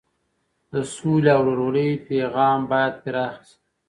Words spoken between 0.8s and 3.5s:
سولې او ورورولۍ پیغام باید پراخه